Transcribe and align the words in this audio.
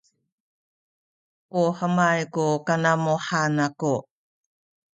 u 1.61 1.63
hemay 1.77 2.19
ku 2.33 2.45
kanamuhan 2.65 3.55
aku 3.67 3.95